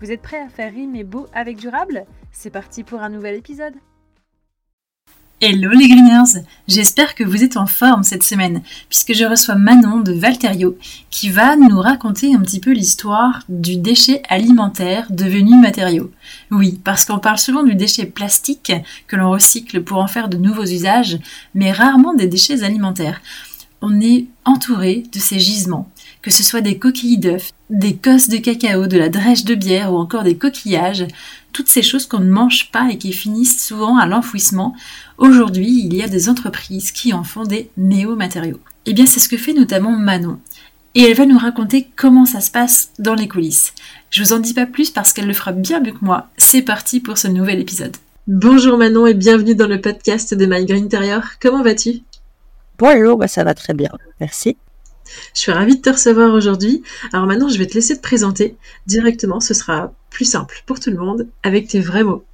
[0.00, 2.04] Vous êtes prêts à faire rimer beau avec durable?
[2.30, 3.74] C'est parti pour un nouvel épisode
[5.40, 9.98] Hello les greeners J'espère que vous êtes en forme cette semaine, puisque je reçois Manon
[9.98, 10.78] de Valterio,
[11.10, 16.12] qui va nous raconter un petit peu l'histoire du déchet alimentaire devenu matériau.
[16.52, 18.72] Oui, parce qu'on parle souvent du déchet plastique
[19.08, 21.18] que l'on recycle pour en faire de nouveaux usages,
[21.54, 23.20] mais rarement des déchets alimentaires.
[23.80, 25.90] On est entouré de ces gisements,
[26.22, 29.92] que ce soit des coquilles d'œufs, des cosses de cacao, de la drèche de bière
[29.92, 31.06] ou encore des coquillages,
[31.52, 34.74] toutes ces choses qu'on ne mange pas et qui finissent souvent à l'enfouissement,
[35.16, 38.60] aujourd'hui il y a des entreprises qui en font des néo-matériaux.
[38.86, 40.40] Et eh bien c'est ce que fait notamment Manon.
[40.94, 43.74] Et elle va nous raconter comment ça se passe dans les coulisses.
[44.10, 46.28] Je vous en dis pas plus parce qu'elle le fera bien mieux que moi.
[46.38, 47.96] C'est parti pour ce nouvel épisode.
[48.26, 51.22] Bonjour Manon et bienvenue dans le podcast de My Green Interior.
[51.40, 52.02] Comment vas-tu?
[52.78, 53.90] Bonjour, bah ça va très bien.
[54.20, 54.56] Merci.
[55.34, 56.82] Je suis ravie de te recevoir aujourd'hui.
[57.12, 58.56] Alors maintenant, je vais te laisser te présenter
[58.86, 59.40] directement.
[59.40, 62.24] Ce sera plus simple pour tout le monde avec tes vrais mots.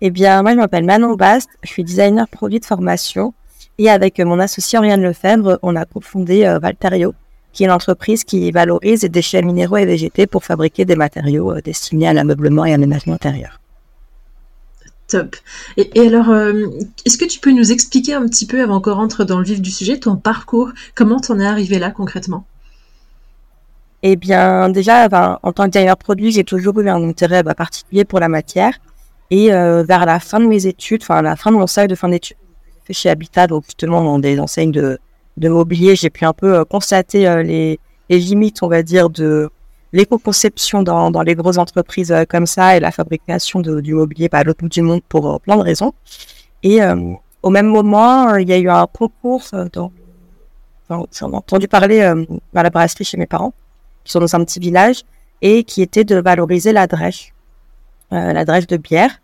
[0.00, 1.48] Eh bien, moi, je m'appelle Manon Bast.
[1.62, 3.32] Je suis designer produit de formation.
[3.78, 7.14] Et avec mon associé Oriane Lefebvre, on a cofondé euh, Valterio,
[7.52, 11.52] qui est une entreprise qui valorise les déchets minéraux et végétés pour fabriquer des matériaux
[11.52, 13.60] euh, destinés à l'ameublement et à l'aménagement intérieur.
[15.76, 16.66] Et, alors, euh,
[17.04, 19.60] est-ce que tu peux nous expliquer un petit peu, avant qu'on rentre dans le vif
[19.60, 20.70] du sujet, ton parcours?
[20.94, 22.46] Comment t'en es arrivé là concrètement?
[24.02, 25.08] Eh bien, déjà,
[25.42, 28.74] en tant que designer produit, j'ai toujours eu un intérêt bah, particulier pour la matière.
[29.30, 31.94] Et euh, vers la fin de mes études, enfin, la fin de mon stage de
[31.94, 32.36] fin d'études,
[32.90, 34.98] chez Habitat, donc justement dans des enseignes de,
[35.38, 37.78] mobilier, j'ai pu un peu euh, constater les
[38.10, 39.48] limites, on va dire, de
[39.94, 44.28] l'éco-conception dans, dans, les grosses entreprises euh, comme ça et la fabrication de, du mobilier
[44.32, 45.94] à l'autre bout du monde pour euh, plein de raisons.
[46.64, 46.96] Et euh,
[47.42, 49.92] au même moment, il y a eu un concours dans,
[50.88, 53.52] enfin, on a entendu parler à la brasserie chez mes parents,
[54.02, 55.02] qui sont dans un petit village,
[55.42, 57.34] et qui était de valoriser la drèche,
[58.10, 59.20] la drèche de bière.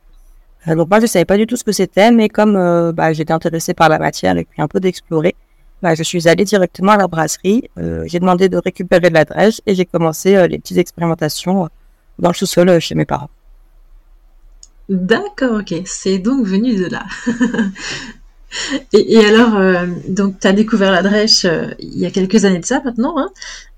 [0.67, 3.73] donc moi, je savais pas du tout ce que c'était, mais comme bah, j'étais intéressée
[3.73, 5.35] par la matière et puis un peu d'explorer,
[5.83, 7.71] bah, je suis allée directement à la brasserie.
[7.79, 11.65] Euh, j'ai demandé de récupérer de la drèche et j'ai commencé euh, les petites expérimentations
[11.65, 11.69] euh,
[12.19, 13.31] dans le sous-sol chez mes parents.
[14.89, 15.75] D'accord, ok.
[15.87, 17.05] C'est donc venu de là.
[18.93, 21.47] et, alors, donc, tu as découvert la drèche
[21.79, 23.15] il y a quelques années de ça maintenant,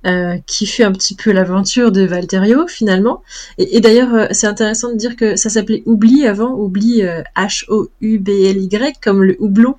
[0.04, 3.22] hein, qui fut un petit peu l'aventure de Valterio finalement.
[3.58, 7.02] Et, d'ailleurs, c'est intéressant de dire que ça s'appelait Oubli avant, Oubli
[7.36, 9.76] H-O-U-B-L-Y, comme le houblon.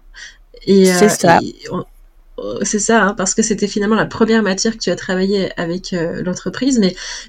[0.67, 1.39] c'est ça.
[1.39, 1.83] Euh,
[2.61, 5.93] c'est ça, hein, parce que c'était finalement la première matière que tu as travaillé avec
[5.93, 6.79] euh, l'entreprise.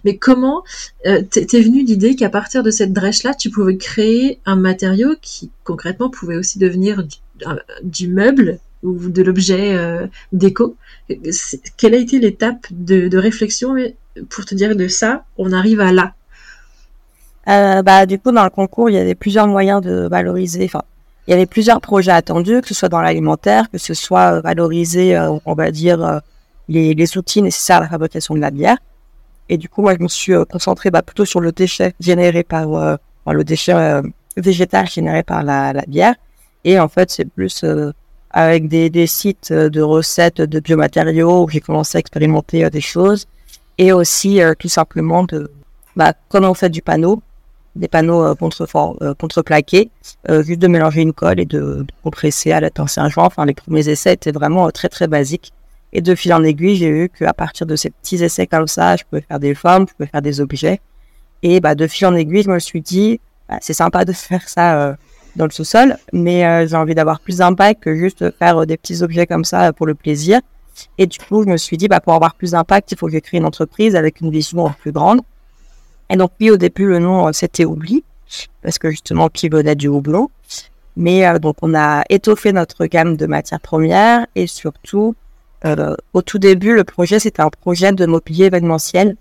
[0.05, 0.65] Mais, comment
[1.07, 5.51] euh, t'es venu l'idée qu'à partir de cette drèche-là, tu pouvais créer un matériau qui
[5.65, 7.05] concrètement pouvait aussi devenir
[7.83, 9.77] du, meuble ou de l'objet
[10.33, 10.77] déco?
[11.77, 13.75] Quelle a été l'étape de, réflexion
[14.29, 16.15] pour te dire de ça, on arrive à là?
[17.47, 20.69] Bah, du coup, dans le concours, il y avait plusieurs moyens de valoriser,
[21.27, 24.41] il y avait plusieurs projets attendus, que ce soit dans l'alimentaire, que ce soit euh,
[24.41, 26.19] valoriser, euh, on va dire, euh,
[26.69, 28.77] les, les, outils nécessaires à la fabrication de la bière.
[29.49, 32.67] Et du coup, moi, je me suis concentré bah, plutôt sur le déchet généré par
[33.27, 33.75] le déchet
[34.39, 36.15] végétal généré par la, bière.
[36.65, 37.63] Et en fait, c'est plus
[38.31, 43.27] avec des, des, sites de recettes de biomatériaux où j'ai commencé à expérimenter des choses.
[43.77, 45.51] Et aussi, tout simplement, de,
[45.95, 47.23] bah, comment on fait du panneau,
[47.77, 48.67] des panneaux euh, contre,
[49.03, 49.91] euh, contreplaqués,
[50.29, 53.25] euh, juste de mélanger une colle et de, compresser à la tension joint.
[53.25, 55.53] Enfin, les premiers essais étaient vraiment très très basiques.
[55.93, 58.97] Et de fil en aiguille, j'ai vu qu'à partir de ces petits essais comme ça,
[58.97, 60.81] je pouvais faire des formes, je pouvais faire des objets.
[61.43, 64.49] Et bah, de fil en aiguille, je me suis dit, bah, c'est sympa de faire
[64.49, 64.97] ça
[65.37, 69.27] dans le sous-sol, mais j'ai envie d'avoir plus d'impact que juste faire des petits objets
[69.27, 70.41] comme ça pour le plaisir.
[70.99, 73.13] Et du coup, je me suis dit, bah, pour avoir plus d'impact, il faut que
[73.13, 75.21] je une entreprise avec une vision plus grande.
[76.11, 78.05] Et donc, oui, au début, le nom, euh, c'était Oubli,
[78.63, 80.31] parce que justement, qui venait du houblon.
[80.97, 85.15] Mais euh, donc, on a étoffé notre gamme de matières premières et surtout,
[85.65, 89.17] euh, au tout début, le projet, c'était un projet de mobilier événementiel.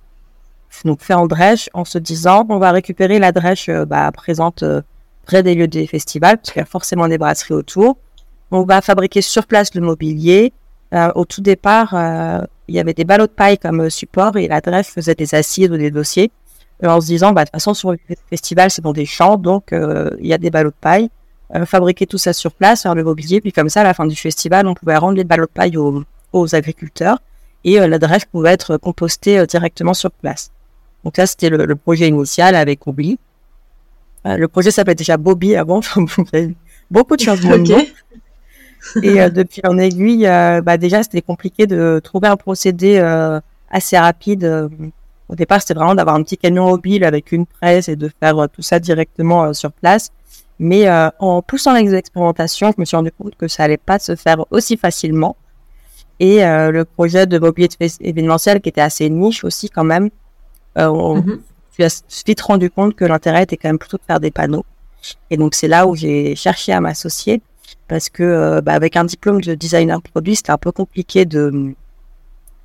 [0.85, 4.63] Donc, fait en drèche, en se disant, on va récupérer la drèche bah, présente
[5.25, 7.97] près des lieux des festivals, parce qu'il y a forcément des brasseries autour.
[8.51, 10.51] On va fabriquer sur place le mobilier.
[11.15, 11.93] au tout départ,
[12.67, 15.69] il y avait des ballots de paille comme support et la drèche faisait des assises
[15.69, 16.31] ou des dossiers.
[16.87, 17.99] En se disant, bah, de toute façon, sur le
[18.29, 21.09] festival, c'est dans des champs, donc il y a des ballots de paille.
[21.65, 24.15] fabriquer tout ça sur place, faire le mobilier, puis comme ça, à la fin du
[24.15, 26.03] festival, on pouvait rendre les ballots de paille aux,
[26.33, 27.19] aux agriculteurs
[27.63, 30.51] et la drèche pouvait être compostée directement sur place.
[31.03, 33.17] Donc ça, c'était le, projet initial avec Oubli.
[34.25, 35.81] le projet s'appelait déjà Bobby avant,
[36.91, 37.57] beaucoup de changements
[39.01, 43.39] Et euh, depuis en aiguille, euh, bah, déjà, c'était compliqué de trouver un procédé euh,
[43.69, 44.69] assez rapide.
[45.29, 48.35] Au départ, c'était vraiment d'avoir un petit camion mobile avec une presse et de faire
[48.51, 50.09] tout ça directement sur place.
[50.59, 50.87] Mais
[51.19, 54.45] en poussant les expérimentations, je me suis rendu compte que ça allait pas se faire
[54.51, 55.35] aussi facilement.
[56.19, 60.09] Et le projet de mobilité événementiel, qui était assez niche aussi quand même,
[60.75, 61.39] on mm
[61.79, 62.23] -hmm.
[62.27, 64.65] vite rendu compte que l'intérêt était quand même plutôt de faire des panneaux.
[65.29, 67.41] Et donc c'est là où j'ai cherché à m'associer
[67.87, 71.73] parce que euh, bah, avec un diplôme de designer produit, c'était un peu compliqué de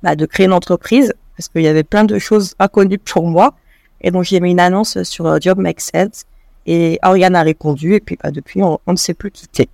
[0.03, 3.53] bah, de créer une entreprise parce qu'il y avait plein de choses inconnues pour moi.
[4.01, 6.25] Et donc j'ai mis une annonce sur euh, Job Makes Sense
[6.65, 9.69] et Oriane a répondu et puis bah, depuis on, ne sait plus quitter.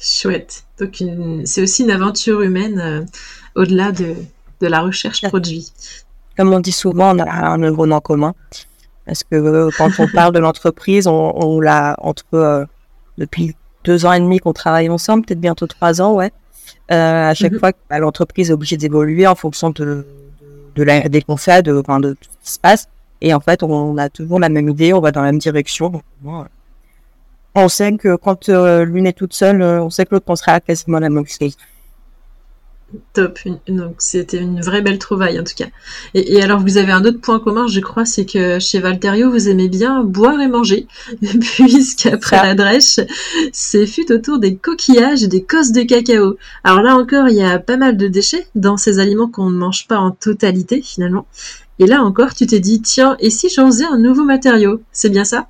[0.00, 0.64] Chouette.
[0.80, 1.00] Donc
[1.44, 3.04] c'est aussi une aventure humaine euh,
[3.54, 4.16] au-delà de,
[4.60, 5.70] de la recherche produit.
[6.36, 8.34] Comme on dit souvent, on a un neurone en commun.
[9.04, 12.66] Parce que quand on parle de l'entreprise, on, on l'a entre
[13.16, 16.32] depuis deux ans et demi qu'on travaille ensemble, peut-être bientôt trois ans, ouais.
[16.92, 17.58] Euh, à chaque mhm.
[17.58, 20.06] fois que bah, l'entreprise est obligée d'évoluer en fonction de,
[20.76, 22.88] de, la des fait, de, enfin, de tout ce qui se passe.
[23.20, 26.02] Et en fait, on, a toujours la même idée, on va dans la même direction.
[27.54, 30.60] on sait que quand euh, l'une est toute seule, euh, on sait que l'autre pensera
[30.60, 31.56] quasiment la même chose.
[33.12, 33.38] Top.
[33.68, 35.66] Donc c'était une vraie belle trouvaille en tout cas.
[36.14, 39.48] Et, alors vous avez un autre point commun, je crois, c'est que chez Valterio vous
[39.48, 40.86] aimez bien boire et manger,
[41.40, 43.00] puisqu'après la drèche,
[43.52, 46.36] c'est fut autour des coquillages et des cosses de cacao.
[46.62, 49.58] Alors là encore, il y a pas mal de déchets dans ces aliments qu'on ne
[49.58, 51.26] mange pas en totalité finalement.
[51.80, 54.80] Et là encore, tu t'es dit tiens, et si j'en faisais un nouveau matériau?
[54.92, 55.48] C'est bien ça?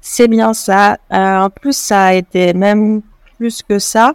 [0.00, 0.98] C'est bien ça.
[1.12, 3.02] Euh, en plus, ça a été même
[3.36, 4.14] plus que ça.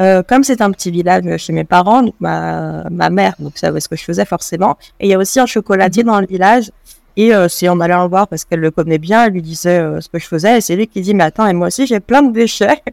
[0.00, 3.88] Euh, comme c'est un petit village chez mes parents, ma, ma mère donc savait ce
[3.88, 4.76] que je faisais forcément.
[4.98, 6.10] Et il y a aussi un chocolatier mhm.
[6.10, 6.70] dans le village.
[7.16, 9.78] Et euh, c'est en allant le voir parce qu'elle le connaît bien, elle lui disait
[9.78, 10.58] euh, ce que je faisais.
[10.58, 12.82] Et c'est lui qui dit, mais attends, et moi aussi j'ai plein de déchets.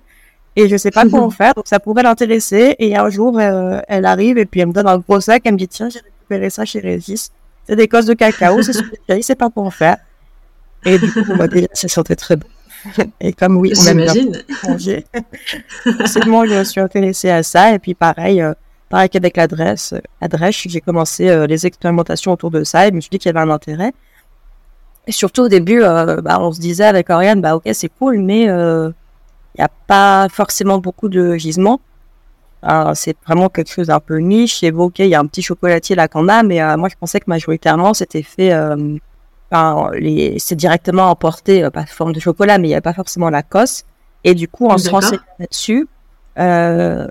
[0.57, 2.75] Et je sais pas comment faire, donc ça pourrait l'intéresser.
[2.77, 5.43] Et un jour, euh, elle arrive et puis elle me donne un gros sac.
[5.45, 7.31] Elle me dit, tiens, j'ai récupéré ça chez Régis.
[7.65, 9.95] C'est des cosses de cacao, c'est ce que j'ai c'est pas en faire.
[10.83, 12.47] Et du coup, moi, déjà, ça sentait très bon.
[13.19, 14.13] Et comme oui, on aime bien
[14.67, 15.05] manger,
[16.25, 17.73] moi, je me suis intéressée à ça.
[17.73, 18.53] Et puis pareil, euh,
[18.89, 23.01] pareil qu'avec l'adresse, adresse, j'ai commencé euh, les expérimentations autour de ça et je me
[23.01, 23.93] suis dit qu'il y avait un intérêt.
[25.07, 28.19] Et surtout au début, euh, bah, on se disait avec Oriane, bah ok, c'est cool,
[28.19, 28.93] mais il
[29.57, 31.81] n'y a pas forcément beaucoup de gisements.
[32.93, 34.63] c'est vraiment quelque chose d'un peu niche.
[34.63, 36.95] Et bon, ok, il y a un petit chocolatier là qu'on a, mais moi je
[36.99, 38.53] pensais que majoritairement c'était fait
[39.51, 43.29] c'est directement emporté, euh, pas sous forme de chocolat, mais il n'y avait pas forcément
[43.29, 43.83] la cosse.
[44.23, 45.87] Et du coup, en se renseignant là-dessus,
[46.37, 47.07] euh,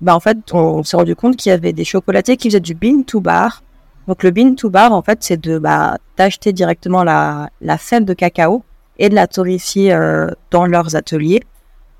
[0.00, 2.74] bah, en fait, on, s'est rendu compte qu'il y avait des chocolatiers qui faisaient du
[2.74, 3.62] bean to bar.
[4.06, 8.04] Donc, le bean to bar, en fait, c'est de bah, d'acheter directement la, la fève
[8.04, 8.62] de cacao
[8.98, 11.42] et de la torréfier euh, dans leurs ateliers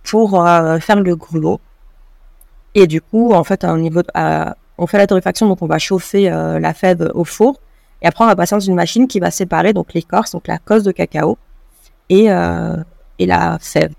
[0.04, 1.60] pour euh, faire le gruau.
[2.74, 4.02] Et du coup, en fait, à un niveau,
[4.78, 7.58] on fait la torréfaction, donc on va chauffer la fève au four
[8.02, 10.58] et après, on va passer dans une machine qui va séparer donc l'écorce, donc la
[10.58, 11.38] cosse de cacao
[12.08, 12.76] et, euh,
[13.18, 13.92] et la fève.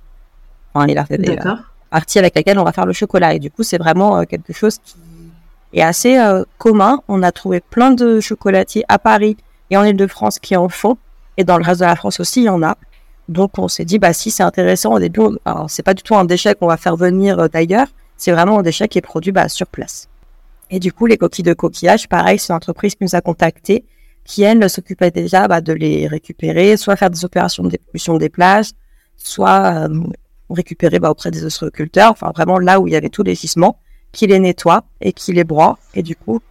[0.74, 1.22] Enfin, et la fève.
[1.22, 3.34] La partie avec laquelle on va faire le chocolat.
[3.34, 7.02] Et du coup, c'est vraiment euh, quelque chose qui est assez euh, commun.
[7.08, 9.38] On a trouvé plein de chocolatiers à Paris
[9.70, 10.98] et en Ile-de-France qui en font.
[11.38, 12.78] Et dans le reste de la France aussi, il y en a.
[13.30, 16.16] Donc, on s'est dit, bah, si c'est intéressant au début, alors c'est pas du tout
[16.16, 17.88] un déchet qu'on va faire venir d'ailleurs.
[18.16, 20.08] C'est vraiment un déchet qui est produit bah, sur place.
[20.70, 23.86] Et du coup, les coquilles de coquillage, pareil, c'est une entreprise qui nous a contactés,
[24.26, 28.30] qui elle s'occupait déjà bah, de les récupérer, soit faire des opérations de dépollution des
[28.30, 28.72] plages,
[29.16, 30.04] soit euh,
[30.50, 33.80] récupérer bah, auprès des ostréiculteurs, enfin vraiment là où il y avait tous les gisements,
[34.12, 35.78] qui les nettoie et qui les broie.
[35.94, 36.42] Et du coup,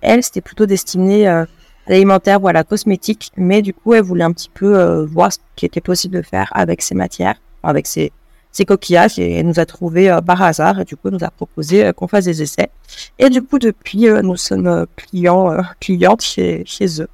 [0.00, 4.02] elle, c'était plutôt destiné euh, à l'alimentaire ou à la cosmétique, mais du coup, elle
[4.02, 7.40] voulait un petit peu euh, voir ce qui était possible de faire avec ces matières,
[7.64, 8.12] avec ces,
[8.58, 11.84] ces coquillages et nous a trouvé euh, par hasard et du coup nous a proposé
[11.84, 12.70] euh, qu'on fasse des essais.
[13.18, 17.08] Et du coup depuis euh, nous sommes clients clientes chez, chez eux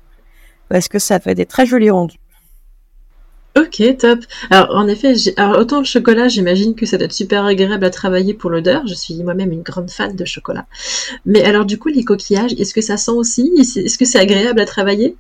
[0.69, 2.19] parce que ça fait des très jolis rendus.
[3.57, 4.19] Ok, top.
[4.51, 7.91] Alors, en effet, alors, autant le chocolat, j'imagine que ça doit être super agréable à
[7.91, 8.85] travailler pour l'odeur.
[8.89, 10.67] Je suis moi-même une grande fan de chocolat.
[11.25, 13.53] Mais alors, du coup, les coquillages, est-ce que ça sent aussi?
[13.57, 15.15] Est-ce que c'est agréable à travailler?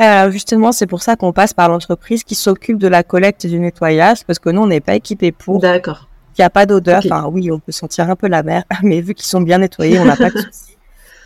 [0.00, 3.48] Euh, justement, c'est pour ça qu'on passe par l'entreprise qui s'occupe de la collecte et
[3.48, 5.60] du nettoyage, parce que nous, on n'est pas équipés pour.
[5.60, 6.08] D'accord.
[6.36, 7.00] Il n'y a pas d'odeur.
[7.04, 10.00] Enfin, oui, on peut sentir un peu la mer, mais vu qu'ils sont bien nettoyés,
[10.00, 10.76] on n'a pas de souci.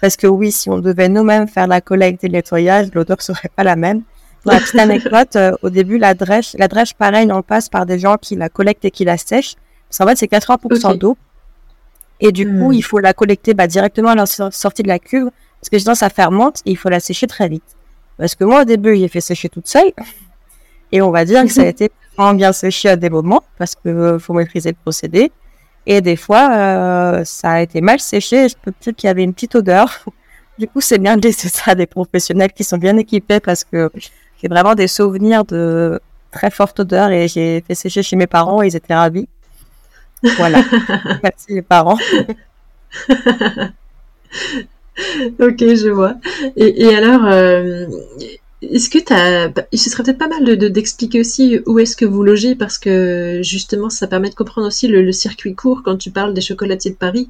[0.03, 3.51] Parce que oui, si on devait nous-mêmes faire la collecte et le nettoyage, l'odeur serait
[3.57, 4.03] pas la même.
[4.43, 7.87] pour la petite anecdote, euh, au début, la drèche, la drèche, pareil, on passe par
[7.87, 9.55] des gens qui la collectent et qui la sèchent.
[9.89, 11.17] Parce qu'en fait, c'est 80% d'eau.
[12.21, 12.73] Et du coup, Hmm.
[12.75, 15.31] il faut la collecter bah, directement à la sor- sortie de la cuve.
[15.61, 17.65] Parce que sinon, ça fermente et il faut la sécher très vite.
[18.19, 19.93] Parce que moi, au début, j'ai fait sécher toute seule.
[20.93, 23.45] Et on va dire que ça a été vraiment bien séché à des moments.
[23.57, 25.33] Parce que euh, faut maîtriser le procédé.
[25.87, 28.49] Et des fois, euh, ça a été mal séché.
[28.49, 30.05] Je peux dire qu'il y avait une petite odeur.
[30.59, 33.63] Du coup, c'est bien de laisser ça à des professionnels qui sont bien équipés parce
[33.65, 33.91] que
[34.43, 36.01] j'ai vraiment des souvenirs de
[36.33, 39.29] très forte odeur et j'ai fait sécher chez mes parents et ils étaient ravis.
[40.37, 40.65] Voilà.
[41.23, 41.99] Merci les parents.
[45.41, 46.15] Ok, je vois.
[46.57, 47.87] Et, alors, euh,
[48.63, 48.99] est-ce que
[49.55, 52.55] bah, ce serait peut-être pas mal de, de- d'expliquer aussi où est-ce que vous logez
[52.55, 56.41] parce que justement, ça permet de comprendre aussi le, circuit court quand tu parles des
[56.41, 57.29] chocolatiers de Paris.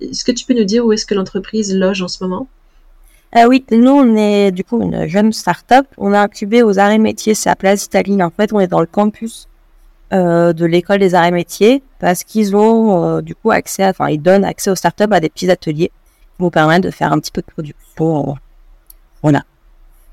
[0.00, 2.48] Est-ce que tu peux nous dire où est-ce que l'entreprise loge en ce moment?
[3.32, 5.86] Ah oui, nous, on est du coup une jeune start-up.
[5.98, 8.20] On a incubé aux et métiers, c'est à Place Italie.
[8.22, 9.46] En fait, on est dans le campus
[10.12, 14.20] euh, de l'école des et métiers parce qu'ils ont euh, du coup accès, enfin, ils
[14.20, 15.92] donnent accès aux start-up à des petits ateliers
[16.40, 18.36] vous permettent de faire un petit peu de production.
[19.22, 19.44] Voilà.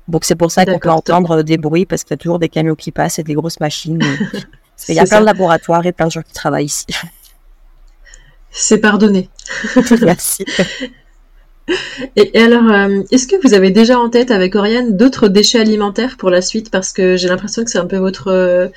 [0.06, 2.48] Donc c'est pour ça qu'on peut entendre des bruits parce qu'il y a toujours des
[2.48, 4.02] camions qui passent et des grosses machines.
[4.88, 6.86] Il y a plein de laboratoires et plein de gens qui travaillent ici.
[8.50, 9.28] C'est pardonné.
[10.02, 10.44] Merci.
[12.16, 15.58] Et, et alors, euh, est-ce que vous avez déjà en tête avec Oriane d'autres déchets
[15.60, 16.70] alimentaires pour la suite?
[16.70, 18.68] Parce que j'ai l'impression que c'est un peu votre, euh,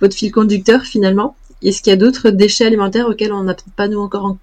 [0.00, 1.36] votre fil conducteur finalement.
[1.62, 4.38] Est-ce qu'il y a d'autres déchets alimentaires auxquels on n'a peut-être pas nous encore en-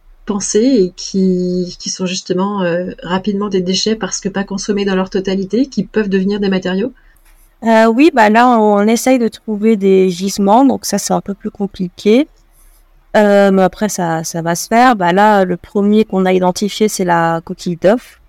[0.56, 5.10] et qui, qui sont justement euh, rapidement des déchets parce que pas consommés dans leur
[5.10, 6.94] totalité, qui peuvent devenir des matériaux?
[7.64, 11.34] Euh, oui, bah là, on essaye de trouver des gisements, donc ça, c'est un peu
[11.34, 12.28] plus compliqué.
[13.16, 14.96] Euh, mais après, ça, ça va se faire.
[14.96, 18.20] Bah là, le premier qu'on a identifié, c'est la coquille d'œuf.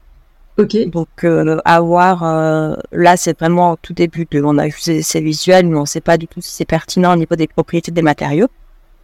[0.59, 1.25] Ok, Donc,
[1.65, 4.27] à voir, euh, là, c'est vraiment au tout début.
[4.31, 6.67] De, on a ces, ces visuels, mais on ne sait pas du tout si c'est
[6.67, 8.49] pertinent au niveau des propriétés des matériaux.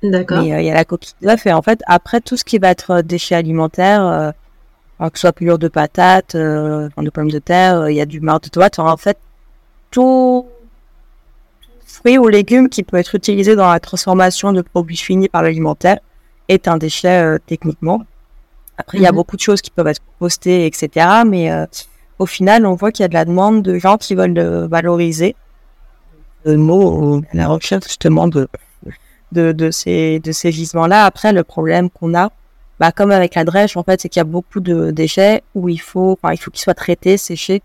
[0.03, 0.43] D'accord.
[0.43, 1.47] Mais euh, il y a la coquille d'œuf.
[1.47, 4.31] Et en fait, après, tout ce qui va être euh, déchets alimentaires, euh,
[5.11, 8.07] que ce soit pelure de patates, euh, de pommes de terre, euh, il y a
[8.07, 8.79] du marc de tomate.
[8.79, 9.19] En fait,
[9.91, 10.47] tout
[11.87, 15.99] fruit ou légume qui peut être utilisé dans la transformation de produits finis par l'alimentaire
[16.49, 18.03] est un déchet euh, techniquement.
[18.77, 19.17] Après, il y a Mhm.
[19.17, 21.07] beaucoup de choses qui peuvent être postées, etc.
[21.27, 21.67] Mais euh,
[22.19, 24.67] au final, on voit qu'il y a de la demande de gens qui veulent le
[24.67, 25.35] valoriser.
[26.45, 28.49] Le mot, à la recherche justement de,
[29.33, 31.05] de, de ces, de ces gisements-là.
[31.05, 32.31] Après, le problème qu'on a,
[32.81, 35.69] bah, comme avec la drèche, en fait, c'est qu'il y a beaucoup de déchets où
[35.69, 37.63] il faut, enfin, il faut qu'ils soient traités, séchés.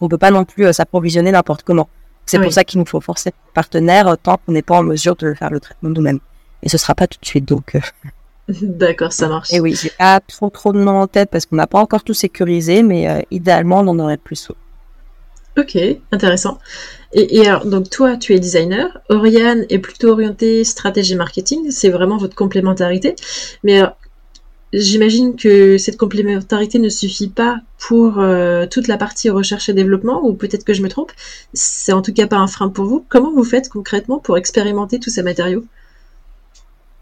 [0.00, 1.88] On peut pas non plus euh, s'approvisionner n'importe comment.
[2.26, 2.44] C'est Oui.
[2.44, 5.16] pour ça qu'il nous faut forcer un partenaire euh, tant qu'on n'est pas en mesure
[5.16, 6.20] de faire le traitement nous-mêmes.
[6.62, 7.74] Et ce sera pas tout de suite, donc.
[7.74, 7.80] euh,
[8.62, 9.52] D'accord, ça marche.
[9.52, 12.02] et oui, j'ai pas trop trop de noms en tête parce qu'on n'a pas encore
[12.04, 14.50] tout sécurisé, mais euh, idéalement, on en aurait plus.
[15.58, 15.76] Ok,
[16.12, 16.58] intéressant.
[17.12, 19.00] Et, donc toi, tu es designer.
[19.08, 21.70] Oriane est plutôt orientée stratégie marketing.
[21.70, 23.16] C'est vraiment votre complémentarité.
[23.64, 23.96] Mais alors,
[24.72, 30.24] j'imagine que cette complémentarité ne suffit pas pour euh, toute la partie recherche et développement,
[30.24, 31.10] ou peut-être que je me trompe.
[31.54, 33.04] C'est en tout cas pas un frein pour vous.
[33.08, 35.64] Comment vous faites concrètement pour expérimenter tous ces matériaux?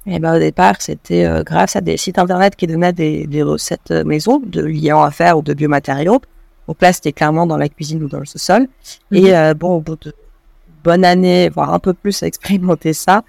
[0.06, 3.42] Et ben, au départ, c'était euh, grâce à des sites internet qui donnaient des, des
[3.42, 6.20] recettes euh, maison de liants à faire ou de biomatériaux.
[6.68, 8.62] Donc là, c'était clairement dans la cuisine ou dans le sous-sol.
[9.10, 9.18] Mhm.
[9.18, 10.12] Et euh, bon, au bout de
[10.84, 13.22] bonne année, voire un peu plus à expérimenter ça,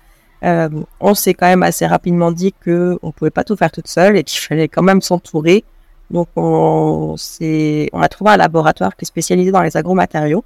[0.43, 3.87] euh, on s'est quand même assez rapidement dit que on pouvait pas tout faire toute
[3.87, 5.63] seule et qu'il fallait quand même s'entourer.
[6.11, 10.43] Donc on, s'est- on a trouvé un laboratoire qui est spécialisé dans les agromatériaux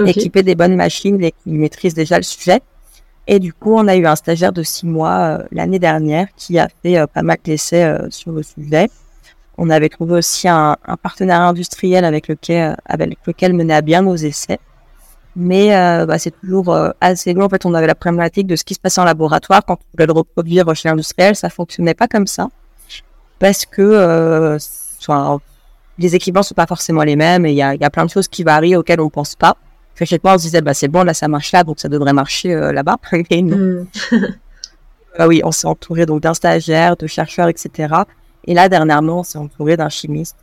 [0.00, 0.08] Ok.
[0.08, 2.60] équipé des bonnes machines et qui maîtrise déjà le sujet.
[3.26, 6.58] Et du coup, on a eu un stagiaire de six mois euh, l'année dernière qui
[6.58, 8.88] a fait euh, pas mal d'essais sur le sujet.
[9.58, 14.02] On avait trouvé aussi un, un partenaire industriel avec lequel, avec lequel mener à bien
[14.02, 14.58] nos essais.
[15.36, 17.44] Mais euh, bah, c'est toujours euh, assez long.
[17.44, 19.86] En fait, on avait la problématique de ce qui se passait en laboratoire quand on
[19.92, 21.36] voulait le reproduire chez l'industriel.
[21.36, 22.48] Ça fonctionnait pas comme ça
[23.38, 25.40] parce que euh, soit,
[25.98, 28.04] les équipements sont pas forcément les mêmes et il y a, il y a plein
[28.04, 29.56] de choses qui varient auxquelles on pense pas.
[29.94, 31.80] Fait que chaque fois, on se disait, bah, c'est bon, là, ça marche là, donc
[31.80, 32.98] ça devrait marcher euh, là-bas.
[33.30, 33.56] Et non.
[33.56, 33.86] Hmm.
[35.18, 37.92] Ah oui, on s'est entouré donc d'un stagiaire, de chercheurs, etc.
[38.48, 40.36] Et là, dernièrement, on s'est entouré d'un chimiste.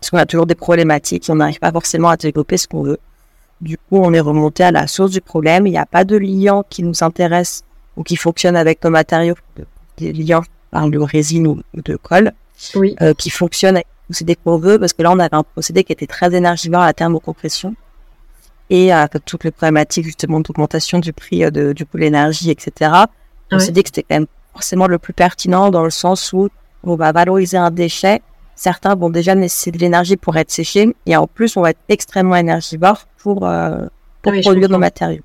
[0.00, 2.98] Parce qu'on a toujours des problématiques, on n'arrive pas forcément à développer ce qu'on veut.
[3.60, 5.66] Du coup, on est remonté à la source du problème.
[5.66, 7.64] Il n'y a pas de liant qui nous intéresse
[7.96, 9.34] ou qui fonctionne avec nos matériaux.
[9.98, 12.32] Des liants, par de résine ou de colle,
[12.76, 12.94] Oui.
[13.02, 15.82] euh, qui fonctionnent avec le procédé qu'on veut, parce que là, on avait un procédé
[15.82, 17.74] qui était très énergivore à la thermocompression.
[18.70, 22.02] Et euh, avec toutes les problématiques, justement, d'augmentation du prix euh, de, du coût de
[22.04, 22.92] l'énergie, etc.
[23.50, 26.48] On s'est dit que c'était quand même forcément le plus pertinent dans le sens où
[26.84, 28.22] on va valoriser un déchet
[28.60, 31.80] certains vont déjà nécessiter de l'énergie pour être séchés et en plus on va être
[31.88, 33.86] extrêmement énergivore pour, euh,
[34.22, 35.22] pour produire nos matériaux.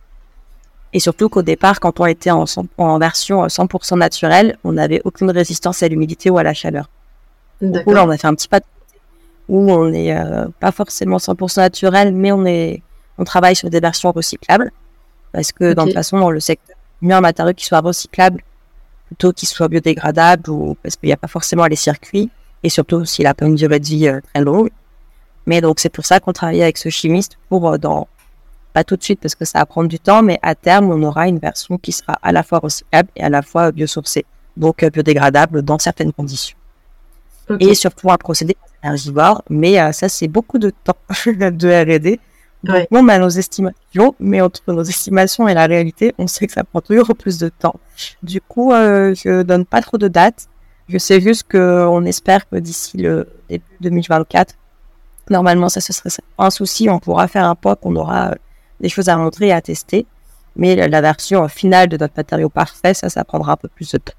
[0.93, 2.45] Et surtout qu'au départ, quand on était en,
[2.77, 6.89] en version 100% naturelle, on n'avait aucune résistance à l'humidité ou à la chaleur.
[7.61, 8.65] Du coup, là, on a fait un petit pas de
[9.49, 12.81] où on n'est euh, pas forcément 100% naturel, mais on est,
[13.17, 14.71] on travaille sur des versions recyclables
[15.33, 18.41] parce que dans de toute façon, dans le secteur, mieux un matériau qui soit recyclable
[19.05, 22.29] plutôt qu'il soit biodégradable ou parce qu'il n'y a pas forcément les circuits
[22.63, 24.69] et surtout s'il a pas une durée de vie euh, très longue.
[25.45, 28.07] Mais donc c'est pour ça qu'on travaille avec ce chimiste pour euh, dans
[28.73, 31.01] pas tout de suite parce que ça va prendre du temps, mais à terme on
[31.03, 34.25] aura une version qui sera à la fois recyclable et à la fois biosourcée,
[34.57, 36.57] donc euh, biodégradable dans certaines conditions.
[37.59, 40.97] Et surtout un procédé énergivore, mais ça c'est beaucoup de temps
[41.27, 42.19] de R&D
[42.65, 46.53] donc, on a nos estimations, mais entre nos estimations et la réalité, on sait que
[46.53, 47.75] ça prend toujours plus de temps.
[48.23, 50.47] Du coup, euh, je donne pas trop de dates.
[50.89, 54.55] Je sais juste qu'on espère que d'ici le début 2024,
[55.29, 56.89] normalement, ça ce serait un souci.
[56.89, 58.35] On pourra faire un POC, on aura euh,
[58.79, 60.05] des choses à montrer et à tester.
[60.55, 63.97] Mais la version finale de notre matériau parfait, ça, ça prendra un peu plus de
[63.97, 64.13] temps.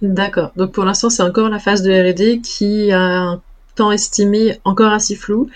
[0.00, 0.52] D'accord.
[0.56, 3.42] Donc pour l'instant, c'est encore la phase de R&D qui a un
[3.80, 5.48] temps estimé encore assez flou,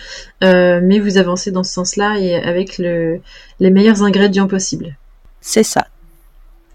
[0.42, 3.20] euh, mais vous avancez dans ce sens-là et avec le,
[3.60, 4.96] les meilleurs ingrédients possibles.
[5.42, 5.86] C'est ça.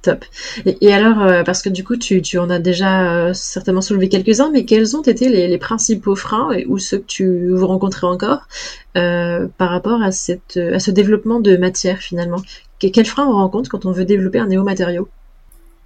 [0.04, 0.24] Top.
[0.66, 4.10] Et, alors, euh, parce que du coup, tu, tu en as déjà euh, certainement soulevé
[4.10, 8.06] quelques-uns, mais quels ont été les, les principaux freins ou ceux que tu vous rencontrez
[8.06, 8.48] encore
[8.94, 12.42] par rapport à, cette, à ce développement de matière finalement?
[12.78, 15.10] Quels freins on rencontre quand on veut développer un néomatériau?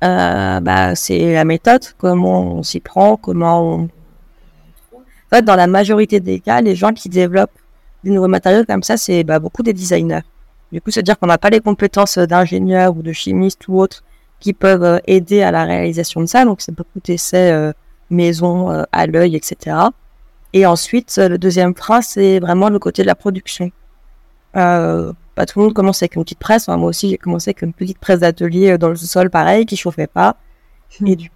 [0.01, 3.89] Bah, C'est la méthode, comment on s'y prend, comment on
[5.33, 7.51] fait, dans la majorité des cas, les gens qui développent
[8.03, 10.21] des nouveaux matériaux comme ça, c'est bah, beaucoup des designers.
[10.71, 14.03] Du coup, c'est-à-dire qu'on n'a pas les compétences d'ingénieur ou de chimiste ou autres
[14.39, 16.43] qui peuvent euh, aider à la réalisation de ça.
[16.45, 17.71] Donc, c'est beaucoup d'essais euh,
[18.09, 19.77] maison, euh, à l'œil, etc.
[20.53, 23.71] Et ensuite, le deuxième frein, c'est vraiment le côté de la production.
[24.55, 26.67] Euh, bah, tout le monde commence avec une petite presse.
[26.67, 30.07] moi aussi, j'ai commencé avec une petite presse d'atelier dans le sol, pareil, qui chauffait
[30.07, 30.35] pas.
[30.99, 31.07] Mmh.
[31.07, 31.31] Et du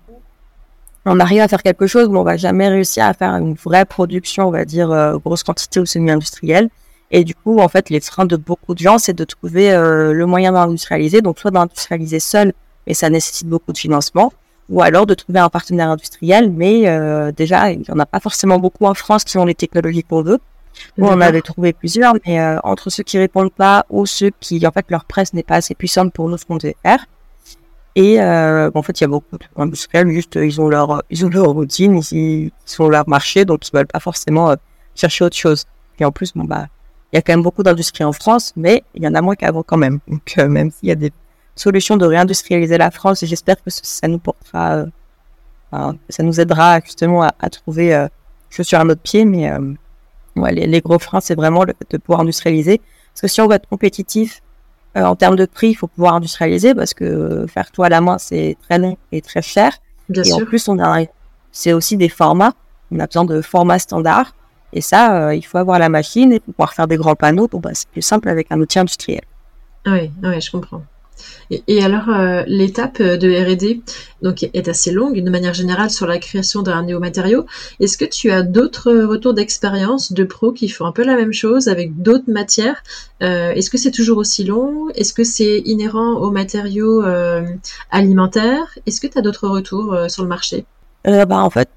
[1.07, 3.85] on arrive à faire quelque chose, mais on va jamais réussir à faire une vraie
[3.85, 6.69] production, on va dire, euh, grosse quantité ou semi-industrielle.
[7.11, 10.11] Et du coup, en fait, les freins de beaucoup de gens, c'est de trouver euh,
[10.11, 11.21] le moyen d'industrialiser.
[11.21, 12.51] Donc, soit d'industrialiser seul,
[12.85, 14.33] mais ça nécessite beaucoup de financement,
[14.67, 16.51] ou alors de trouver un partenaire industriel.
[16.51, 19.55] Mais euh, déjà, il n'y en a pas forcément beaucoup en France qui ont les
[19.55, 20.39] technologies qu'on veut.
[20.97, 24.71] Nous, on avait trouvé plusieurs, mais entre ceux qui répondent pas ou ceux qui, en
[24.71, 27.03] fait, leur presse n'est pas assez puissante pour nous ce qu'on devait faire,
[27.97, 31.29] et euh, en fait, il y a beaucoup d'industriels, juste ils ont leur ils ont
[31.29, 34.55] leur routine, ils, ont leur marché, donc ils veulent pas forcément euh,
[34.93, 35.63] chercher autre chose.
[35.99, 36.67] Et en plus, bon bah,
[37.11, 39.33] il y a quand même beaucoup d'industries en France, mais il y en a moins
[39.33, 39.99] qu'avant quand même.
[40.07, 41.11] Donc euh, même s'il y a des
[41.55, 44.85] solutions de réindustrialiser la France, j'espère que ça nous portera,
[45.73, 48.07] euh, ça nous aidera justement à, trouver euh,
[48.51, 49.25] sur un autre pied.
[49.25, 49.51] Mais
[50.35, 52.79] ouais, les, les, gros freins, c'est vraiment le de pouvoir industrialiser.
[53.13, 54.43] Parce que si on veut être compétitif
[54.97, 58.01] euh, en termes de prix, il faut pouvoir industrialiser parce que faire tout à la
[58.01, 59.71] main, c'est très long et très cher.
[60.09, 60.37] Bien et sûr.
[60.37, 61.05] en plus, on a,
[61.51, 62.53] c'est aussi des formats.
[62.91, 64.33] On a besoin de formats standards.
[64.73, 67.47] Et ça, euh, il faut avoir la machine et pouvoir faire des grands panneaux.
[67.47, 69.21] Bon, bah, c'est plus simple avec un outil industriel.
[69.85, 70.83] Oui, oui, je comprends.
[71.49, 73.81] Et, alors, euh, l'étape de R&D
[74.53, 77.45] est assez longue, de manière générale, sur la création d'un néomatériau.
[77.79, 81.33] Est-ce que tu as d'autres retours d'expérience de pros qui font un peu la même
[81.33, 82.83] chose avec d'autres matières?
[83.23, 84.89] Euh, Est-ce que c'est toujours aussi long?
[84.95, 87.45] Est-ce que c'est inhérent aux matériaux euh,
[87.91, 88.77] alimentaires?
[88.85, 90.65] Est-ce que tu as d'autres retours euh, sur le marché?
[91.05, 91.69] Bah, En fait,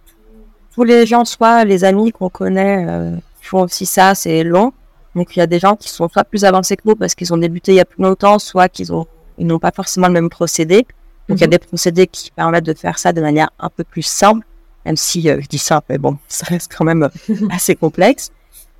[0.74, 4.72] tous les gens, soit les amis qu'on connaît, euh, font aussi ça, c'est long.
[5.14, 7.33] Donc, il y a des gens qui sont soit plus avancés que nous parce qu'ils
[7.35, 9.07] ont débuté il y a plus longtemps, soit qu'ils ont
[9.40, 10.87] ils n'ont pas forcément le même procédé.
[11.29, 13.85] Donc, il y a des procédés qui permettent de faire ça de manière un peu
[13.85, 14.46] plus simple,
[14.85, 17.09] même si euh, je dis simple, mais bon, ça reste quand même
[17.50, 18.31] assez complexe.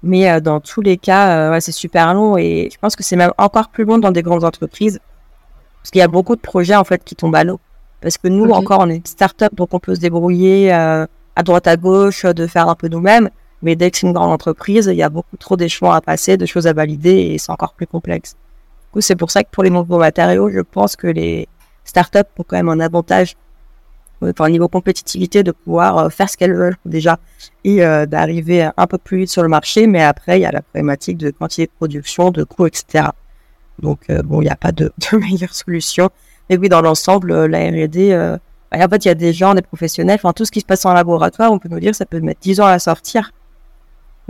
[0.03, 3.03] Mais euh, dans tous les cas, euh, ouais, c'est super long et je pense que
[3.03, 5.01] c'est même encore plus long dans des grandes entreprises
[5.83, 7.61] parce qu'il y a beaucoup de projets en fait qui tombent à l'eau.
[8.01, 11.43] Parce que nous, encore, on est une start-up, donc on peut se débrouiller euh, à
[11.43, 13.29] droite à gauche, de faire un peu nous-mêmes.
[13.63, 16.39] Mais dès que c'est une grande entreprise, il y a beaucoup trop d'échelons à passer,
[16.39, 18.37] de choses à valider et c'est encore plus complexe.
[18.99, 21.49] C'est pour ça que pour les nouveaux matériaux, je pense que les
[21.85, 23.37] startups ont quand même un avantage
[24.23, 27.19] euh, enfin, au niveau compétitivité de pouvoir euh, faire ce qu'elles veulent déjà
[27.65, 29.87] et euh, d'arriver un peu plus vite sur le marché.
[29.87, 33.09] Mais après, il y a la problématique de quantité de production, de coûts, etc.
[33.79, 36.11] Donc, bon, il n'y a pas de, meilleure solution.
[36.49, 38.37] Mais oui, dans l'ensemble, la R&D, euh,
[38.73, 40.85] en fait, il y a des gens, des professionnels, enfin, tout ce qui se passe
[40.85, 43.33] en laboratoire, on peut nous dire, ça peut mettre 10 ans à sortir.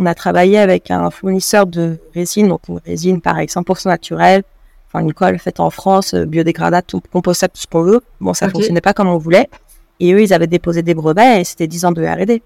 [0.01, 4.43] On a travaillé avec un fournisseur de résine, donc une résine pareil, 100% naturelle,
[4.89, 8.01] enfin une colle faite en France, euh, biodégradable, tout, compostable, tout ce qu'on veut.
[8.19, 8.53] Bon, ça Ok.
[8.53, 9.51] fonctionnait pas comme on voulait.
[10.01, 12.43] Et eux, ils avaient déposé des brevets et c'était 10 ans de R&D.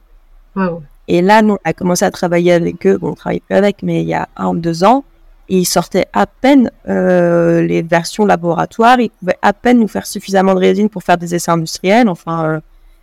[1.07, 2.99] Et là, nous, on a commencé à travailler avec eux.
[2.99, 5.05] Bon, on travaille plus avec, mais il y a un ou deux ans.
[5.49, 8.99] Et ils sortaient à peine euh, les versions laboratoires.
[8.99, 12.09] Ils pouvaient à peine nous faire suffisamment de résine pour faire des essais industriels.
[12.09, 12.61] Enfin, euh,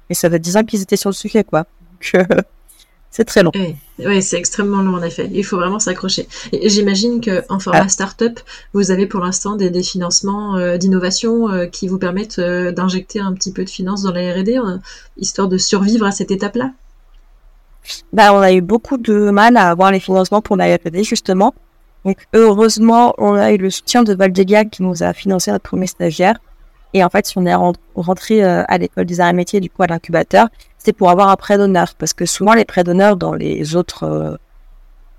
[0.09, 1.59] et ça fait 10 ans qu'ils étaient sur le sujet, quoi.
[1.91, 2.41] Donc, euh,
[3.11, 3.51] c'est très long.
[3.99, 5.29] Oui, c'est extrêmement long en effet.
[5.33, 6.29] Il faut vraiment s'accrocher.
[6.63, 7.89] J'imagine qu'en format ah.
[7.89, 8.39] start-up,
[8.73, 13.19] vous avez pour l'instant des, des, financements euh, d'innovation euh, qui vous permettent euh, d'injecter
[13.19, 14.59] un petit peu de finances dans la R&D,
[15.17, 16.71] histoire de survivre à cette étape-là?
[18.13, 21.53] Bah, on a eu beaucoup de mal à avoir les financements pour la R&D justement.
[22.05, 25.87] Donc heureusement, on a eu le soutien de Valdélia qui nous a financé notre premier
[25.87, 26.39] stagiaire.
[26.93, 27.55] Et en fait, si on est
[27.95, 30.49] rentré à l'école des arts et métiers, du coup à l'incubateur,
[30.81, 31.93] c'était pour avoir un prêt d'honneur.
[31.95, 34.35] Parce que souvent, les prêts d'honneur dans les autres euh,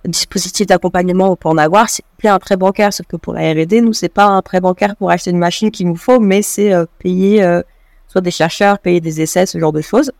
[0.05, 2.93] dispositifs d'accompagnement, on peut en avoir, c'est un prêt bancaire.
[2.93, 5.71] Sauf que pour la R&D, nous, c'est pas un prêt bancaire pour acheter une machine
[5.71, 7.63] qu'il nous faut, mais c'est euh, payer euh,
[8.09, 10.11] soit des chercheurs, payer des essais, ce genre de choses.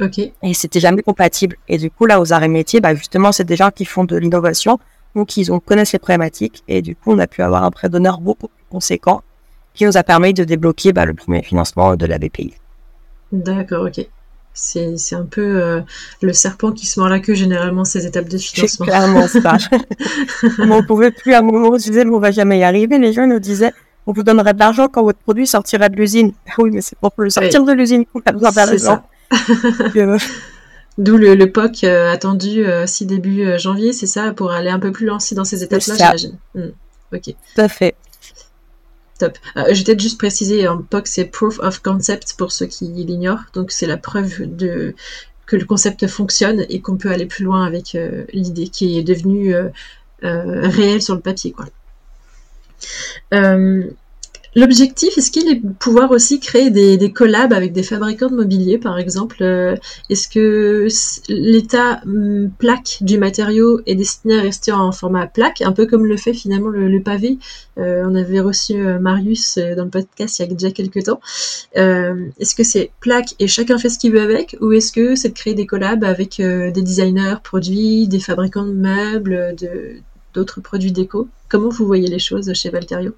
[0.00, 0.18] Ok.
[0.18, 1.56] Et c'était jamais compatible.
[1.66, 4.16] Et du coup, là, aux et métiers, bah, justement, c'est des gens qui font de
[4.16, 4.78] l'innovation,
[5.16, 6.62] donc ils ont, connaissent les problématiques.
[6.68, 9.22] Et du coup, on a pu avoir un prêt d'honneur beaucoup plus conséquent
[9.74, 12.54] qui nous a permis de débloquer bah, le premier financement de la BPI.
[13.32, 14.06] D'accord, ok.
[14.54, 15.80] C'est un peu euh,
[16.20, 18.86] le serpent qui se mord la queue généralement ces étapes de financement.
[18.86, 19.56] C'est clairement ça.
[20.58, 22.98] on pouvait plus à un moment on se disait on va jamais y arriver.
[22.98, 23.72] Les gens nous disaient
[24.06, 26.32] on vous donnerait de l'argent quand votre produit sortira de l'usine.
[26.58, 29.02] Oui, mais c'est pour le sortir de l'usine qu'on a besoin d'argent.
[29.96, 30.18] Euh,
[30.98, 34.92] D'où le, le, POC euh, attendu si début janvier, c'est ça, pour aller un peu
[34.92, 36.36] plus loin dans ces étapes-là, j'imagine.
[36.54, 36.72] Hmm,
[37.14, 37.22] ok.
[37.24, 37.94] Tout à fait.
[39.22, 39.28] Euh,
[39.70, 43.44] je vais peut-être juste préciser, un POC c'est Proof of Concept pour ceux qui l'ignorent.
[43.54, 44.94] Donc c'est la preuve de
[45.46, 49.02] que le concept fonctionne et qu'on peut aller plus loin avec euh, l'idée qui est
[49.02, 49.68] devenue euh,
[50.22, 51.52] réelle sur le papier.
[51.52, 51.66] Quoi.
[54.54, 58.76] L'objectif, est-ce qu'il est de pouvoir aussi créer des, collabs avec des fabricants de mobilier,
[58.76, 59.76] par exemple euh,
[60.10, 60.88] Est-ce que
[61.30, 66.04] l'état hum, plaque du matériau est destiné à rester en format plaque, un peu comme
[66.04, 67.38] le fait finalement le, pavé
[67.78, 71.20] euh, On avait reçu euh, Marius dans le podcast il y a déjà quelques temps.
[71.74, 75.30] est-ce que c'est plaque et chacun fait ce qu'il veut avec, ou est-ce que c'est
[75.30, 79.56] de créer des collabs avec des designers produits, des fabricants de meubles,
[80.34, 81.28] d'autres produits déco?
[81.48, 83.12] Comment vous voyez les choses chez Valterio?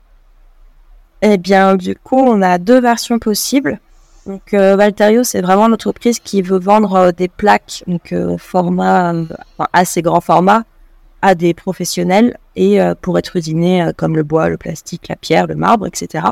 [1.27, 3.81] Eh bien, du coup, on a deux versions possibles.
[4.27, 9.15] Donc, euh, Valterio, c'est vraiment l'entreprise qui veut vendre euh, des plaques, donc euh, format,
[9.73, 10.65] assez grand format,
[11.23, 15.55] à des professionnels et pour être usiné comme le bois, le plastique, la pierre, le
[15.55, 16.27] marbre, etc.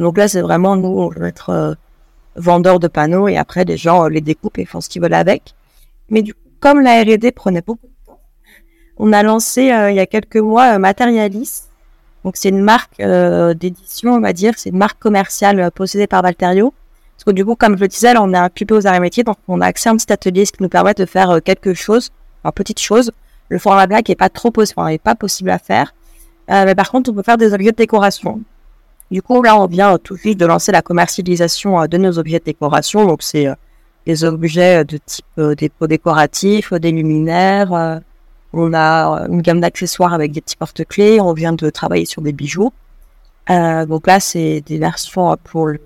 [0.00, 1.76] donc là, c'est vraiment nous, on veut être
[2.36, 5.54] vendeurs de panneaux et après, les gens les découpent et font ce qu'ils veulent avec.
[6.08, 8.20] Mais du coup, comme la R&D prenait beaucoup de temps,
[8.96, 11.64] on a lancé il y a quelques mois Materialis,
[12.24, 16.06] donc c'est une marque euh, d'édition, on va dire, c'est une marque commerciale euh, possédée
[16.06, 16.72] par Valterio.
[17.16, 19.00] Parce que du coup, comme je le disais, là, on est occupé aux arts et
[19.00, 21.40] métiers, donc on a accès à un petit atelier, qui nous permet de faire euh,
[21.40, 22.10] quelque chose,
[22.44, 23.12] une petite chose.
[23.48, 25.94] Le format black n'est pas trop possible, enfin, pas possible à faire.
[26.48, 28.40] mais par contre, on peut faire des objets de décoration.
[29.10, 32.44] Du coup, là, on vient tout de de lancer la commercialisation de nos objets de
[32.44, 33.04] décoration.
[33.04, 33.48] Donc, c'est
[34.06, 38.00] des objets de type dépôt décoratif, des luminaires,
[38.52, 41.20] on a une gamme d'accessoires avec des petits porte-clés.
[41.20, 42.72] On vient de travailler sur des bijoux.
[43.50, 45.80] Euh, donc là, c'est des versions pour le,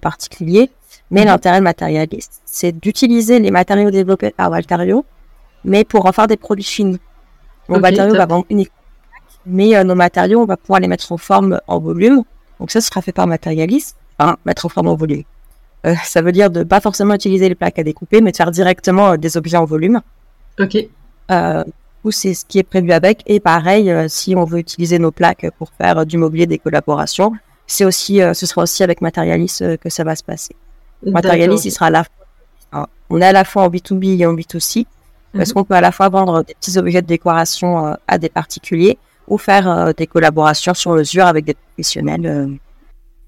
[0.00, 0.70] particulier.
[1.10, 1.26] Mais mhm.
[1.28, 5.04] l'intérêt de matérialiste, c'est d'utiliser les matériaux développés par Valtario,
[5.64, 7.00] mais pour en faire des produits finis.
[7.68, 8.80] Mon matériau va vendre uniquement
[9.46, 12.22] mais euh, nos matériaux, on va pouvoir les mettre en forme en volume.
[12.58, 15.22] Donc ça sera fait par matérialiste, enfin mettre en forme en volume.
[15.86, 18.50] Euh, ça veut dire de pas forcément utiliser les plaques à découper, mais de faire
[18.50, 20.00] directement des objets en volume.
[20.58, 20.76] Ok
[22.04, 23.22] ou c'est ce qui est prévu avec.
[23.26, 26.58] Et pareil, euh, si on veut utiliser nos plaques pour faire euh, du mobilier des
[26.58, 27.32] collaborations,
[27.66, 30.56] c'est aussi, euh, ce sera aussi avec Materialis que ça va se passer.
[31.04, 34.34] Materialis, il sera à la fois, on est à la fois en B2B et en
[34.34, 34.86] B2C,
[35.32, 35.54] parce mhm.
[35.54, 39.38] qu'on peut à la fois vendre des petits objets de décoration à des particuliers ou
[39.38, 42.58] faire des collaborations sur mesure avec des professionnels.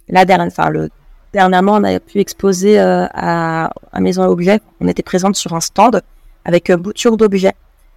[0.08, 0.90] La dernière, enfin, le,
[1.32, 4.60] dernièrement, on a pu exposer à, à Maison Objet.
[4.80, 6.02] On était présente sur un stand
[6.44, 7.54] avec bouture d'objets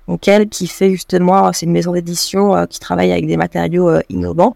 [0.07, 3.89] donc elle qui fait justement, c'est une maison d'édition euh, qui travaille avec des matériaux
[3.89, 4.55] euh, innovants.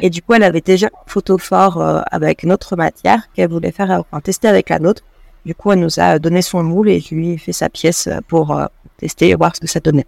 [0.00, 3.70] Et du coup, elle avait déjà un photo fort euh, avec notre matière qu'elle voulait
[3.70, 5.02] faire, enfin, tester avec la nôtre.
[5.44, 8.08] Du coup, elle nous a donné son moule et je lui ai fait sa pièce
[8.28, 8.58] pour
[8.96, 10.06] tester et voir ce que ça donnait.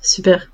[0.00, 0.48] Super,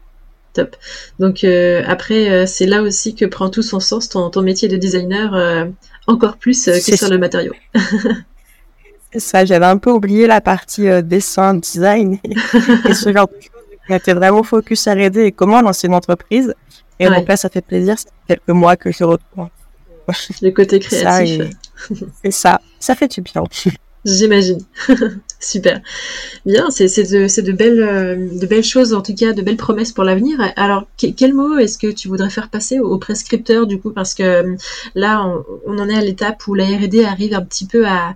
[0.55, 0.77] top.
[1.19, 5.69] Donc après, c'est là aussi que prend tout son sens ton, ton métier de designer,
[6.07, 7.53] encore plus que sur le matériau.
[9.13, 12.19] c'est ça, j'avais un peu oublié la partie dessin, design
[12.89, 13.35] et ce genre de
[13.88, 16.55] on était vraiment focus à aider et comment lancer une entreprise?
[16.99, 17.97] Et donc là, ça fait plaisir.
[17.99, 19.49] C'est quelques mois que je retrouve.
[20.42, 21.42] Le côté créatif.
[22.23, 22.61] C'est ça.
[22.79, 23.42] Ça fait du bien.
[24.05, 24.59] J'imagine.
[25.40, 25.81] Super.
[26.44, 29.92] Bien, c'est de, de, belles, euh, de belles choses, en tout cas, de belles promesses
[29.92, 30.38] pour l'avenir.
[30.57, 33.90] Alors, quel mot est-ce que tu voudrais faire passer aux prescripteurs, du coup?
[33.90, 34.57] Parce que euh,
[34.94, 35.27] là,
[35.66, 38.14] on, en est à l'étape où la R&D arrive un petit peu à,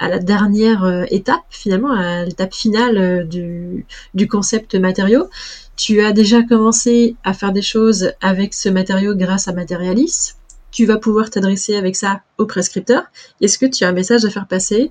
[0.00, 5.28] à la dernière euh, étape, finalement, à l'étape finale du, du concept matériau.
[5.76, 10.34] Tu as déjà commencé à faire des choses avec ce matériau grâce à Materialis
[10.70, 13.04] tu vas pouvoir t'adresser avec ça au prescripteur.
[13.40, 14.90] Est-ce que tu as un message à faire passer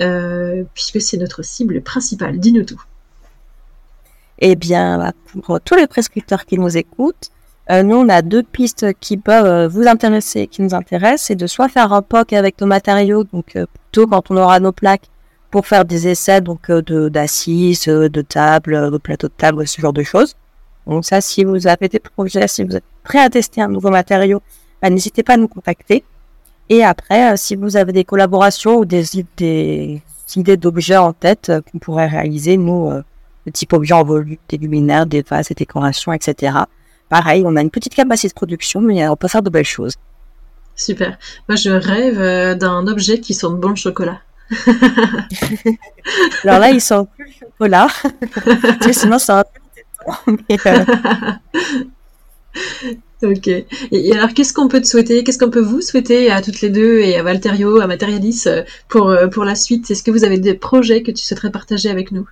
[0.00, 2.38] euh, puisque c'est notre cible principale?
[2.38, 2.82] Dis-nous tout.
[4.38, 7.30] Eh bien, bah, pour tous les prescripteurs qui nous écoutent,
[7.70, 11.26] euh, nous, on a deux pistes qui peuvent euh, vous intéresser, qui nous intéressent.
[11.28, 13.56] C'est de soit faire un POC avec nos matériaux, donc
[13.90, 15.08] plutôt quand on aura nos plaques,
[15.50, 19.92] pour faire des essais donc de d'assises, de tables, de plateaux de table, ce genre
[19.92, 20.36] de choses.
[20.86, 23.90] Donc ça, si vous avez des projets, si vous êtes prêt à tester un nouveau
[23.90, 24.40] matériau,
[24.80, 26.04] bah, n'hésitez pas à nous contacter.
[26.68, 31.60] Et après, euh, si vous avez des collaborations ou des, idées d'objets en tête euh,
[31.60, 33.02] qu'on pourrait réaliser, nous, euh,
[33.44, 36.58] le type objet en volume, des luminaires, des vases, des décorations, etc.
[37.08, 39.96] Pareil, on a une petite capacité de production, mais on peut faire de belles choses.
[40.80, 41.18] Super.
[41.48, 44.20] Moi, je rêve d'un objet qui sent bon le chocolat.
[46.44, 47.88] Alors là, il sent plus le chocolat.
[48.92, 49.60] sinon, ça un peu
[53.22, 53.48] Ok.
[53.48, 55.22] Et, alors, qu'est-ce qu'on peut te souhaiter?
[55.22, 58.62] Qu'est-ce qu'on peut vous souhaiter à toutes les deux et à Valterio, à Materialis euh,
[58.88, 59.90] pour, euh, pour la suite?
[59.90, 62.26] Est-ce que vous avez des projets que tu souhaiterais partager avec nous?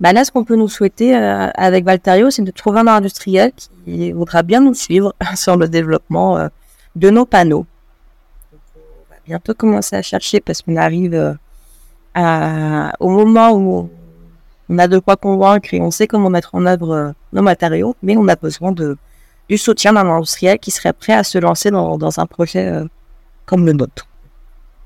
[0.00, 3.52] Bah là, ce qu'on peut nous souhaiter euh, avec Valterio, c'est de trouver un industriel
[3.84, 6.48] qui voudra bien nous suivre sur le développement
[6.96, 7.66] de nos panneaux.
[8.52, 11.36] on va bientôt commencer à chercher parce qu'on arrive
[12.14, 13.90] à, au moment où
[14.68, 18.16] on a de quoi convaincre et on sait comment mettre en œuvre nos matériaux, mais
[18.16, 18.96] on a besoin de,
[19.48, 22.84] du soutien d'un industriel qui serait prêt à se lancer dans, dans un projet euh,
[23.46, 24.06] comme le nôtre.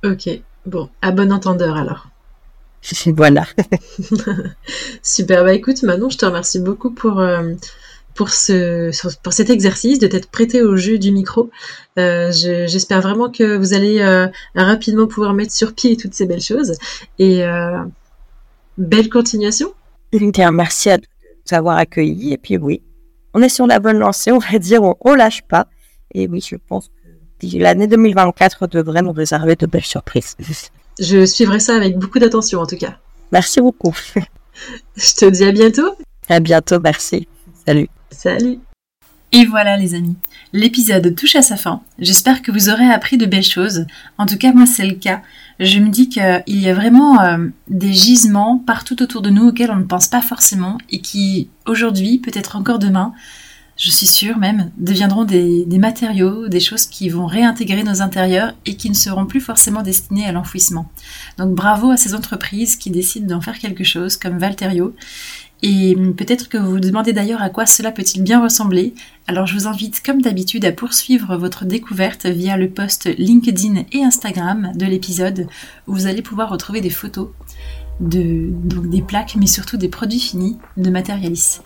[0.05, 0.29] Ok,
[0.65, 2.09] bon, à bon entendeur alors.
[3.17, 3.47] voilà.
[5.03, 7.55] Super, bah écoute Manon, je te remercie beaucoup pour, euh,
[8.17, 8.91] pour, ce,
[9.23, 11.51] pour cet exercice, de t'être prêté au jeu du micro.
[11.99, 14.05] Euh, j'espère vraiment que vous allez
[14.55, 16.73] rapidement pouvoir mettre sur pied toutes ces belles choses.
[17.19, 17.43] Et
[18.79, 19.73] belle continuation.
[20.53, 22.33] Merci à nous avoir accueillis.
[22.33, 22.83] Et puis oui,
[23.35, 25.67] on est sur la bonne lancée, on va dire, on, ne lâche pas.
[26.15, 26.89] Et oui, je pense
[27.41, 30.37] que l'année 2024 devrait nous réserver de belles surprises.
[30.99, 32.97] Je suivrai ça avec beaucoup d'attention en tout cas.
[33.31, 33.95] Merci beaucoup.
[34.97, 35.95] Je te dis à bientôt.
[36.31, 37.29] À bientôt, merci.
[37.67, 37.89] Salut.
[38.11, 38.59] Salut.
[39.33, 40.17] Et voilà les amis,
[40.53, 41.83] l'épisode touche à sa fin.
[41.99, 43.85] J'espère que vous aurez appris de belles choses.
[44.19, 45.21] En tout cas, moi c'est le cas.
[45.59, 49.71] Je me dis qu'il y a vraiment euh, des gisements partout autour de nous auxquels
[49.71, 53.13] on ne pense pas forcément et qui aujourd'hui, peut-être encore demain,
[53.77, 58.55] je suis sûre même, deviendront des, des, matériaux, des choses qui vont réintégrer nos intérieurs
[58.65, 60.89] et qui ne seront plus forcément destinées à l'enfouissement.
[61.37, 64.95] Donc bravo à ces entreprises qui décident d'en faire quelque chose comme Valterio
[65.69, 68.95] et peut-être que vous vous demandez d'ailleurs à quoi cela peut-il bien ressembler.
[69.27, 74.05] Alors je vous invite comme d'habitude à poursuivre votre découverte via le post LinkedIn et
[74.05, 75.49] Instagram de l'épisode
[75.89, 77.31] où vous allez pouvoir retrouver des photos
[77.99, 81.59] des plaques mais surtout des produits finis de Materialis.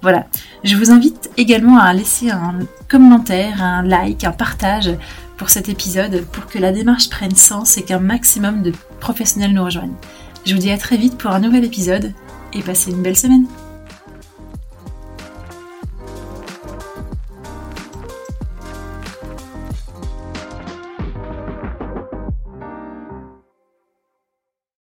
[0.00, 0.26] Voilà,
[0.62, 4.90] je vous invite également à laisser un commentaire, un like, un partage
[5.36, 9.64] pour cet épisode pour que la démarche prenne sens et qu'un maximum de professionnels nous
[9.64, 9.96] rejoignent.
[10.46, 12.14] Je vous dis à très vite pour un nouvel épisode
[12.54, 13.46] et passez une belle semaine.